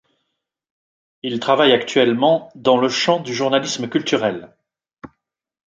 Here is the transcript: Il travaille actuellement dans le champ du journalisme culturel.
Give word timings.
Il 1.21 1.39
travaille 1.39 1.73
actuellement 1.73 2.51
dans 2.55 2.77
le 2.79 2.89
champ 2.89 3.19
du 3.19 3.35
journalisme 3.35 3.87
culturel. 3.87 4.55